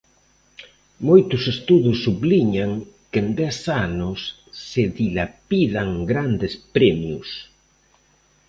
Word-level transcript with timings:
Moitos 1.07 1.43
estudos 1.55 1.97
subliñan 2.05 2.71
que 3.11 3.19
en 3.23 3.27
dez 3.41 3.57
anos 3.85 4.19
se 4.69 4.83
dilapidan 4.99 5.89
grandes 6.11 6.53
premios. 6.75 7.27